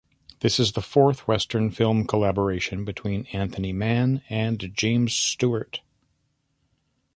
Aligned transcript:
This 0.39 0.59
is 0.59 0.71
the 0.71 0.81
fourth 0.81 1.27
Western 1.27 1.69
film 1.69 2.07
collaboration 2.07 2.83
between 2.83 3.27
Anthony 3.33 3.71
Mann 3.71 4.23
and 4.31 4.71
James 4.73 5.13
Stewart. 5.13 5.81